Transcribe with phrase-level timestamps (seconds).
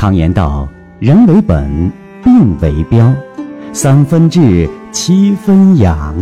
[0.00, 0.66] 常言道
[0.98, 1.92] ：“人为本，
[2.24, 3.12] 病为标，
[3.70, 6.16] 三分治，七分养。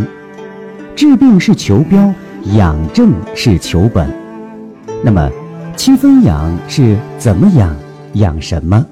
[0.97, 2.13] 治病是求标，
[2.57, 4.13] 养正是求本。
[5.01, 5.31] 那么，
[5.77, 7.73] 七分养是怎么养？
[8.15, 8.85] 养什么？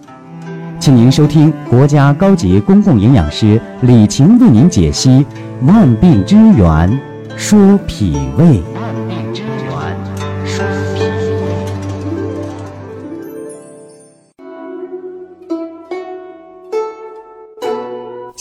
[0.79, 5.27] 请您收听国家高级公共营养师李晴为您解析
[5.66, 6.96] 《万病之源
[7.37, 8.45] 说脾胃》。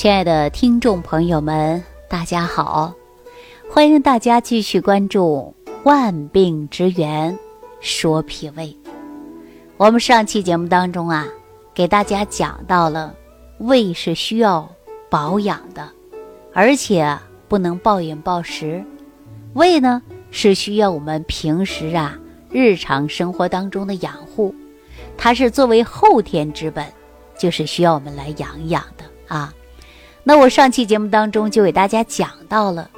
[0.06, 2.94] 亲爱的听众朋友们，大家好，
[3.68, 5.52] 欢迎大家继续关注
[5.84, 7.36] 《万病之源
[7.80, 8.66] 说脾胃》。
[9.78, 11.26] 我们上期节目当中啊。
[11.74, 13.16] 给大家讲到了，
[13.58, 14.70] 胃是需要
[15.10, 15.90] 保养的，
[16.54, 18.86] 而且不能暴饮暴食。
[19.56, 22.16] 胃呢是需要我们平时啊
[22.52, 24.54] 日常生活当中的养护，
[25.18, 26.86] 它是作为后天之本，
[27.40, 29.04] 就是需要我们来养养的
[29.36, 29.52] 啊。
[30.28, 32.90] 那我上期节目当中就给大家讲到了，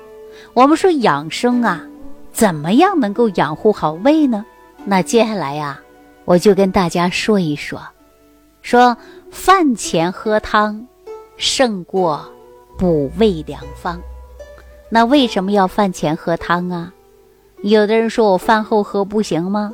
[0.54, 1.86] 我们说养生啊，
[2.32, 4.46] 怎么样能够养护好胃呢？
[4.86, 5.78] 那接下来呀，
[6.24, 7.82] 我就跟大家说一说。
[8.62, 8.96] 说
[9.30, 10.88] 饭前喝汤，
[11.36, 12.26] 胜过
[12.78, 14.00] 补胃良方。
[14.90, 16.94] 那为什么要饭前喝汤啊？
[17.62, 19.74] 有的人说我饭后喝不行吗？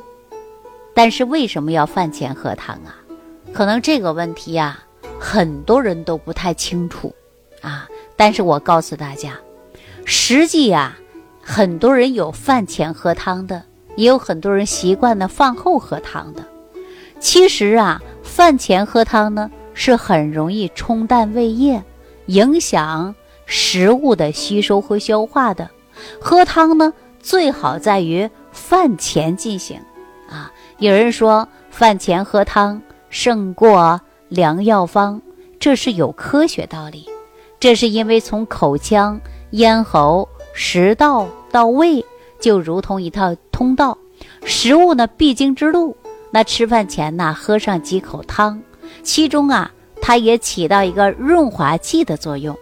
[0.92, 2.98] 但是为什么要饭前喝汤啊？
[3.52, 4.80] 可能这个问题呀，
[5.20, 7.14] 很多人都不太清楚
[7.64, 7.88] 啊。
[8.14, 9.32] 但是我告诉大家，
[10.04, 10.96] 实际啊，
[11.42, 13.62] 很多人有饭前喝汤的，
[13.96, 16.44] 也有很多人习惯的饭后喝汤的。
[17.18, 18.00] 其实啊。
[18.24, 21.80] 饭前喝汤呢，是很容易冲淡胃液，
[22.26, 23.14] 影响
[23.46, 25.70] 食物的吸收和消化的。
[26.20, 29.78] 喝汤呢，最好在于饭前进行。
[30.28, 35.20] 啊，有人说饭前喝汤胜过良药方，
[35.60, 37.06] 这是有科学道理。
[37.64, 39.18] 这是因为从口腔、
[39.52, 42.04] 咽喉、食道到胃，
[42.38, 43.96] 就如同一套通道，
[44.44, 45.96] 食物呢必经之路。
[46.30, 48.60] 那吃饭前呢，喝上几口汤，
[49.02, 52.54] 其中啊，它也起到一个润滑剂的作用。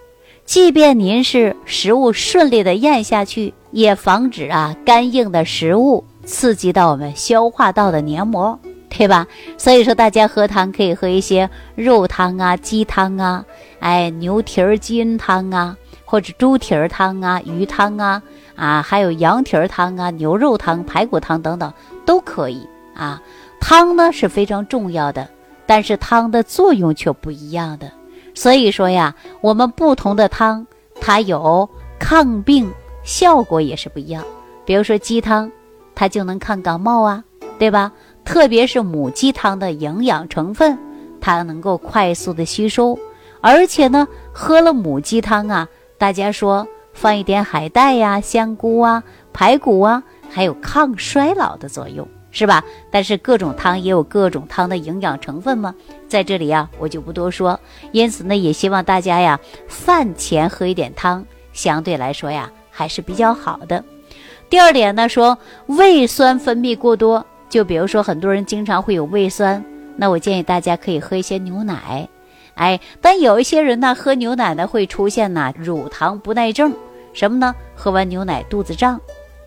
[0.45, 8.57] 即便您是食物顺利的咽下去，也防止啊干硬的食物刺激到我们消化道的黏膜，
[8.95, 9.27] 对吧？
[9.57, 13.43] 所以说，大家喝汤可以喝一些肉汤啊、鸡汤啊、
[13.81, 18.23] 哎牛蹄儿筋汤啊，或者猪蹄儿汤啊、鱼汤啊
[18.55, 21.73] 啊，还有羊蹄儿汤啊、牛肉汤、排骨汤等等
[22.05, 23.21] 都可以啊。
[23.59, 25.27] 汤呢是非常重要的，
[25.65, 27.91] 但是汤的作用却不一样的。
[28.35, 30.67] 所以说呀，我们不同的汤，
[31.01, 32.71] 它有抗病
[33.03, 34.23] 效果也是不一样。
[34.67, 35.51] 比如说鸡汤，
[35.95, 37.25] 它就能抗感冒啊，
[37.59, 37.91] 对吧？
[38.25, 40.79] 特别是母鸡汤的营养成分，
[41.21, 42.99] 它能够快速的吸收，
[43.41, 45.69] 而且呢，喝了母鸡汤啊，
[45.99, 52.07] 大家说放一点海带呀、香菇啊、排骨啊，还有抗衰老的作用。
[52.35, 52.65] 是吧？
[52.91, 55.75] 但是各种汤也有各种汤的营养成分吗？
[56.09, 57.61] 在这里呀，我就不多说。
[57.91, 59.39] 因此呢，也希望大家呀，
[59.69, 63.85] 饭前喝一点汤，相对来说呀，还是比较好的。
[64.49, 69.63] 第二点呢，说胃酸分泌过多，就比如说很多人经常会有胃酸，
[69.97, 72.09] 那我建议大家可以喝一些牛奶。
[72.55, 76.73] 哎，但有一些人呢，喝牛奶呢会出现呢乳糖不耐症，
[77.13, 77.55] 什么呢？
[77.75, 78.99] 喝完牛奶肚子胀，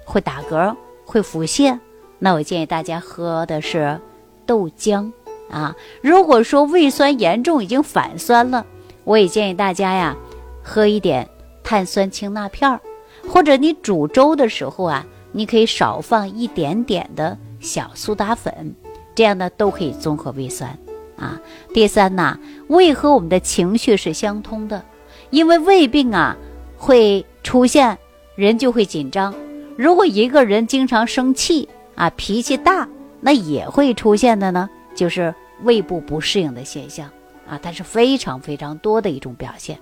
[0.04, 1.80] 会打嗝，会腹泻。
[2.20, 4.00] 那我建议大家喝的是
[4.46, 5.12] 豆浆
[5.50, 5.76] 啊。
[6.00, 8.64] 如果说胃酸严重，已经反酸了，
[9.04, 10.16] 我也建议大家呀，
[10.62, 11.28] 喝一点
[11.64, 12.80] 碳酸氢钠片儿，
[13.28, 18.76] 或者你煮粥的时候啊，你可以少放一点点的小苏打粉，
[19.16, 20.78] 这样呢都可以综合胃酸
[21.18, 21.42] 啊。
[21.74, 24.86] 第三呢，胃和我们的情绪是相通的，
[25.32, 26.38] 因为胃病啊
[26.78, 27.98] 会出现，
[28.36, 29.34] 人就会紧张。
[29.76, 32.88] 如果一个人经常生气，啊，脾气大，
[33.20, 35.34] 那也会出现的呢，就是
[35.64, 37.10] 胃部不适应的现象
[37.50, 39.80] 啊，它是非常非常多的一种表现。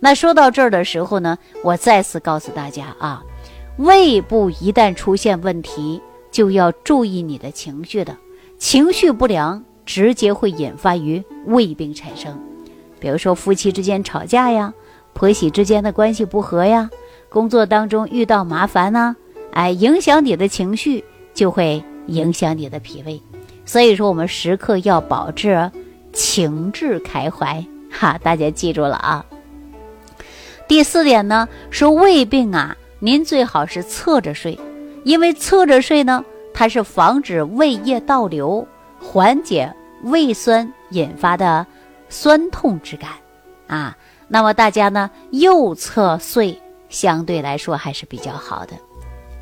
[0.00, 3.22] 那说到这儿的时候呢，我再次告诉大家啊，
[3.76, 6.00] 胃部一旦出现问题，
[6.30, 8.16] 就要注意你的情绪的，
[8.58, 12.38] 情绪不良直接会引发于胃病产生。
[13.00, 14.72] 比如说夫妻之间吵架呀，
[15.12, 16.90] 婆媳之间的关系不和呀，
[17.28, 19.16] 工作当中遇到麻烦呐，
[19.52, 21.04] 哎，影响你的情绪。
[21.34, 23.22] 就会影响你的脾胃，
[23.64, 25.70] 所以说我们时刻要保持
[26.12, 29.24] 情志开怀哈，大家记住了啊。
[30.66, 34.58] 第四点呢，说胃病啊，您最好是侧着睡，
[35.08, 36.22] 因为侧着睡呢，
[36.52, 38.68] 它是防止胃液倒流，
[39.00, 41.66] 缓解胃酸引发的
[42.10, 43.12] 酸痛之感
[43.66, 43.96] 啊。
[44.28, 46.60] 那么大家呢，右侧睡
[46.90, 48.74] 相对来说还是比较好的，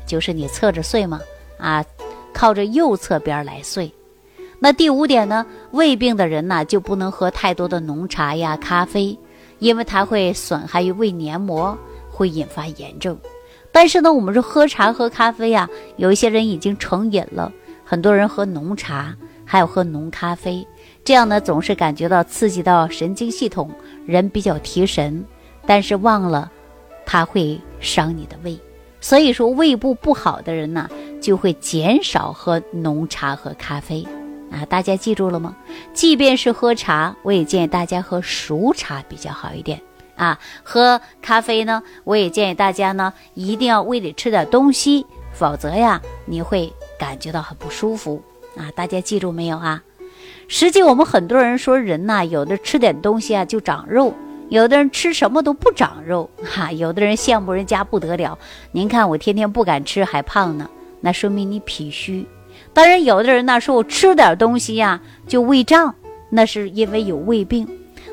[0.05, 1.19] 就是你侧着睡嘛，
[1.59, 1.83] 啊，
[2.33, 3.93] 靠着右侧边来睡。
[4.59, 9.19] 那第五点呢，胃病的人呢就不能喝太多的浓茶呀、咖啡，
[9.59, 11.77] 因为它会损害于胃黏膜，
[12.09, 13.19] 会引发炎症。
[13.79, 17.53] 但是呢，我们说喝茶喝咖啡呀，有一些人已经成瘾了，
[17.85, 19.15] 很多人喝浓茶，
[19.45, 20.67] 还有喝浓咖啡，
[21.03, 23.69] 这样呢总是感觉到刺激到神经系统，
[24.07, 25.23] 人比较提神，
[25.67, 26.51] 但是忘了
[27.05, 28.59] 它会伤你的胃，
[28.99, 30.89] 所以说胃部不好的人呢，
[31.21, 34.03] 就会减少喝浓茶和咖啡
[34.49, 34.65] 啊。
[34.65, 35.55] 大家记住了吗？
[35.93, 39.79] 即便是喝茶，我也建议大家喝熟茶比较好一点。
[40.17, 48.21] 啊，喝咖啡呢，我也建议大家呢，一定要胃里吃点东西，否则呀，你会感觉到很不舒服
[48.57, 48.69] 啊。
[48.75, 49.83] 大家记住没有啊？
[50.49, 54.13] 实际我们很多人说人呐，有的吃点东西啊就长肉，
[54.49, 56.71] 有的人吃什么都不长肉 哈。
[56.71, 58.37] 有的人羡慕人家不得了，
[58.71, 60.69] 您看我天天不敢吃还胖呢，
[61.01, 62.25] 那说明你脾虚。
[62.73, 65.93] 当然，有的人呢说我吃点东西呀就胃胀，
[66.31, 67.67] 那是因为有胃病。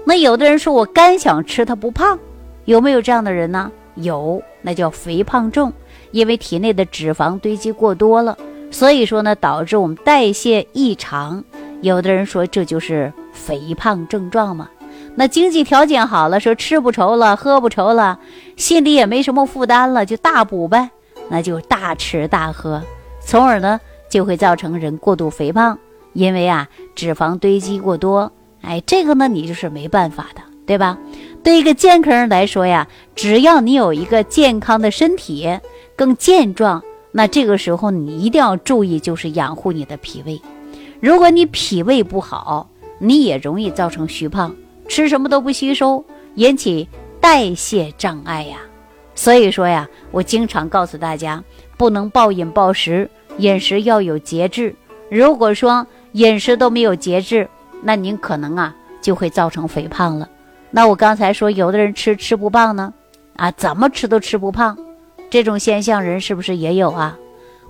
[0.05, 2.19] 那有的人说我干想吃，他不胖，
[2.67, 3.73] 有没有这样的人呢？
[3.95, 5.73] 有，那叫肥胖症，
[6.11, 8.37] 因为体内的脂肪堆积过多了，
[8.71, 11.43] 所以说呢，导致我们代谢异常。
[11.81, 14.69] 有的人说这就是肥胖症状嘛。
[15.15, 18.19] 那经济条件好了，说吃不愁了，喝不愁了，
[18.57, 20.91] 心里也没什么负担了，就大补呗，
[21.29, 22.83] 那就大吃大喝，
[23.21, 23.81] 从而呢
[24.11, 25.79] 就会造成人过度肥胖，
[26.13, 28.31] 因为啊脂肪堆积过多。
[28.67, 30.99] 哎，这个呢，你就是没办法的，对吧？
[31.43, 35.49] 对一个健康人来说呀，只要你有一个健康的身体，
[35.95, 36.83] 更健壮，
[37.13, 40.41] 那这个时候你一定要注意，就是养护你的脾胃。
[41.01, 42.69] 如果你脾胃不好，
[42.99, 44.57] 你也容易造成虚胖，
[44.89, 46.03] 吃什么都不吸收，
[46.37, 46.89] 引起
[47.21, 48.57] 代谢障碍呀。
[49.15, 51.45] 所以说呀，我经常告诉大家，
[51.77, 54.75] 不能暴饮暴食，饮食要有节制。
[55.11, 57.47] 如果说饮食都没有节制，
[57.85, 60.29] 那您可能啊就会造成肥胖了。
[60.71, 62.93] 那我刚才说有的人吃吃不胖呢，
[63.37, 64.77] 啊怎么吃都吃不胖，
[65.31, 67.17] 这种现象人是不是也有啊？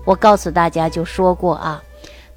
[0.07, 1.83] 我告诉大家就说过啊，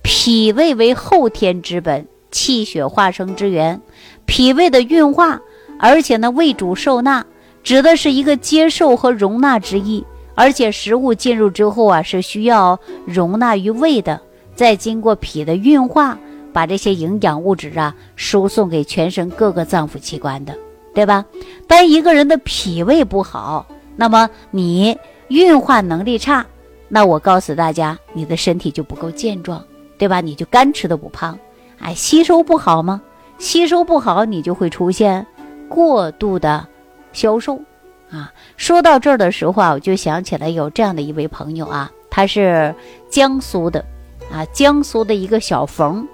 [0.01, 3.79] 脾胃为后天之本，气血化生之源。
[4.25, 5.39] 脾胃的运化，
[5.79, 7.25] 而且呢胃主受纳，
[7.63, 10.05] 指的是一个接受和容纳之意。
[10.35, 14.21] 而且食物进入之后啊是需要容纳于胃的，
[14.55, 16.17] 再经过脾的运化。
[16.57, 20.57] 把这些营养物质啊输送给全身各个脏腑器官的，
[20.91, 21.23] 对吧？
[21.67, 23.63] 当一个人的脾胃不好，
[23.95, 26.43] 那么你运化能力差，
[26.87, 29.63] 那我告诉大家，你的身体就不够健壮，
[29.99, 30.19] 对吧？
[30.19, 31.37] 你就干吃都不胖，
[31.77, 32.99] 哎，吸收不好吗？
[33.37, 35.23] 吸收不好，你就会出现
[35.69, 36.67] 过度的
[37.13, 37.61] 消瘦
[38.09, 38.33] 啊。
[38.55, 42.73] 说到这儿的时候啊，我就想起来有这样的一位朋友啊，他是
[43.11, 43.85] 江苏的
[44.31, 46.07] 啊，江苏的一个小冯。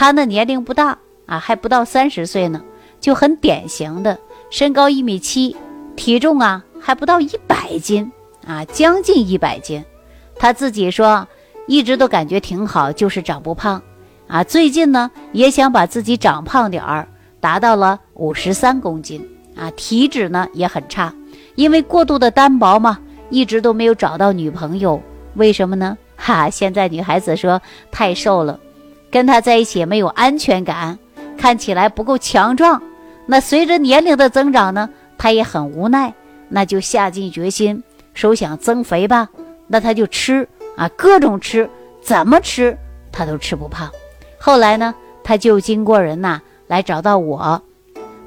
[0.00, 2.62] 他呢年龄不大啊，还不到三十岁呢，
[3.00, 4.18] 就很典型的
[4.48, 5.54] 身高一米七，
[5.94, 8.10] 体重啊还不到一百斤
[8.46, 9.84] 啊，将近一百斤。
[10.36, 11.28] 他自己说
[11.66, 13.82] 一直都感觉挺好，就是长不胖
[14.26, 14.42] 啊。
[14.42, 17.06] 最近呢也想把自己长胖点儿，
[17.38, 19.22] 达到了五十三公斤
[19.54, 19.70] 啊。
[19.72, 21.14] 体脂呢也很差，
[21.56, 24.98] 因为过度的单薄嘛，一直都没有找到女朋友。
[25.34, 25.98] 为什么呢？
[26.16, 27.60] 哈，现在女孩子说
[27.92, 28.58] 太瘦了。
[29.10, 30.98] 跟他在一起没有安全感，
[31.36, 32.80] 看起来不够强壮。
[33.26, 34.88] 那随着年龄的增长呢，
[35.18, 36.14] 他也很无奈，
[36.48, 37.82] 那就下定决心
[38.14, 39.28] 说想增肥吧。
[39.66, 41.68] 那他就吃啊，各种吃，
[42.00, 42.76] 怎么吃
[43.12, 43.90] 他都吃不胖。
[44.38, 47.62] 后来呢，他就经过人呐来找到我，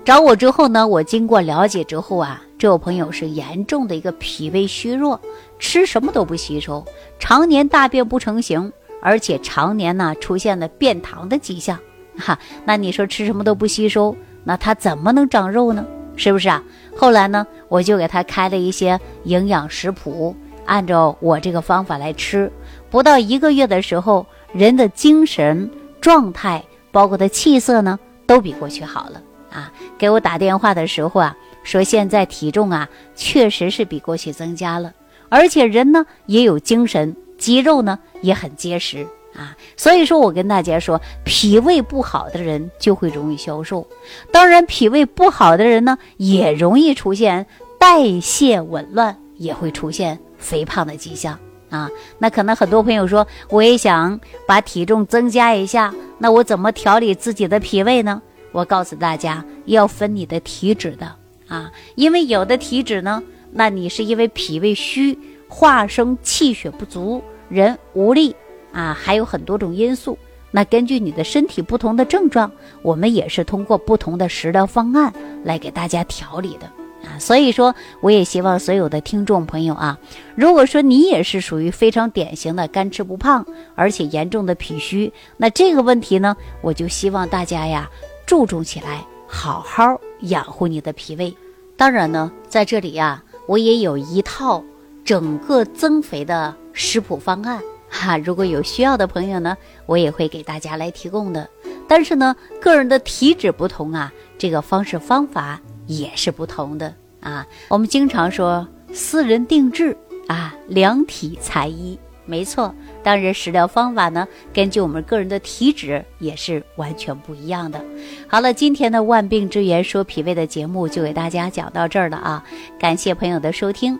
[0.06, 5.20] 找我之后呢，我经过了解之后啊，这位朋友是严重的一个脾胃虚弱，
[5.60, 6.86] 吃什么都不吸收，
[7.20, 8.72] 常年大便不成形。
[9.06, 11.78] 而且常年呢出现了变糖的迹象，
[12.18, 15.86] 哈，那你说吃什么都不吸收，那他怎么能长肉呢？
[16.16, 16.64] 是不是啊？
[16.96, 20.34] 后来呢，我就给他开了一些营养食谱，
[20.66, 22.50] 按照我这个方法来吃，
[22.90, 25.70] 不到一个月的时候，人的精神
[26.00, 29.70] 状态，包括他气色呢，都比过去好了啊。
[29.98, 34.94] 给我打电话的时候啊，说现在体重啊，确实是比过去增加了，
[35.28, 37.14] 而且人呢也有精神。
[37.38, 43.88] 肌肉呢也很结实啊，所以说我跟大家说，脾胃不好的人就会容易消瘦。
[44.32, 47.48] 当然，脾胃不好的人呢，也容易出现
[47.80, 51.90] 代谢紊乱，也会出现肥胖的迹象啊。
[52.20, 58.22] 那可能很多朋友说，我也想把体重增加一下，那我怎么调理自己的脾胃呢？
[58.52, 61.12] 我告诉大家，要分你的体质的
[61.48, 65.18] 啊，因为有的体质呢，那你是因为脾胃虚，
[65.54, 68.36] 化生气血不足，人无力
[68.72, 70.18] 啊，还有很多种因素。
[70.50, 76.66] 那根据你的身体不同的症状，我们也是通过不同的食疗方案来给大家调理的
[77.08, 77.20] 啊。
[77.20, 80.00] 所以说，我也希望所有的听众朋友啊，
[80.36, 83.46] 如果说你也是属于非常典型的干吃不胖，
[83.76, 87.88] 而且严重的脾虚，那这个问题呢，我就希望大家呀。
[88.26, 91.36] 注重起来，好好养护你的脾胃。
[91.78, 94.64] 当然呢，在这里呀，我也有一套
[95.04, 98.18] 整个增肥的食谱方案哈。
[98.18, 101.50] 如果有需要的朋友呢，我也会给大家来提供的。
[101.88, 107.46] 但是呢，个人的体质不同啊，这个方式方法也是不同的啊。
[107.68, 109.96] 我们经常说私人定制
[110.28, 112.00] 啊，量体裁衣。
[112.26, 117.84] 没错，当然食疗方法呢，根据我们个人的体质也是完全不一样的。
[118.30, 122.42] 好了，今天的万病之源说脾胃的节目就给大家讲到这儿了啊！
[122.80, 124.00] 感谢朋友的收听，